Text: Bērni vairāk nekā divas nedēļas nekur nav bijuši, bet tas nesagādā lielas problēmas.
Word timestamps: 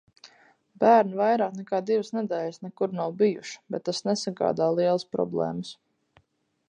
Bērni 0.83 1.17
vairāk 1.19 1.51
nekā 1.59 1.81
divas 1.89 2.09
nedēļas 2.15 2.57
nekur 2.65 2.97
nav 3.01 3.13
bijuši, 3.21 3.61
bet 3.75 3.85
tas 3.91 4.01
nesagādā 4.09 4.71
lielas 4.81 5.07
problēmas. 5.17 5.75